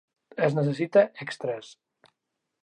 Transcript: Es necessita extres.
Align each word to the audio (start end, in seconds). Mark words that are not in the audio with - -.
Es 0.45 0.55
necessita 0.59 1.03
extres. 1.27 1.71